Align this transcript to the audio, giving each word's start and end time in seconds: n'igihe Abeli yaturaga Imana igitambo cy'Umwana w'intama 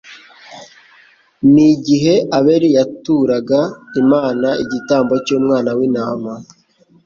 n'igihe 1.53 2.13
Abeli 2.37 2.69
yaturaga 2.77 3.59
Imana 4.01 4.47
igitambo 4.63 5.13
cy'Umwana 5.25 5.69
w'intama 5.77 6.33